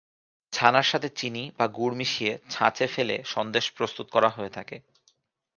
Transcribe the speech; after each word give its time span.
ছানার 0.53 0.83
সাথে 0.83 1.09
চিনি 1.15 1.43
বা 1.57 1.65
গুড় 1.67 1.95
মিশিয়ে 1.95 2.33
ছাঁচে 2.49 2.85
ফেলে 2.87 3.15
সন্দেশ 3.25 3.65
প্রস্তুত 3.71 4.07
করা 4.11 4.29
হয়ে 4.29 4.49
থাকে। 4.49 4.77